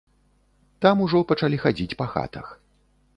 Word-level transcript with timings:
Там 0.85 1.03
ўжо 1.07 1.21
пачалі 1.31 1.59
хадзіць 1.65 1.97
па 1.99 2.05
хатах. 2.15 2.47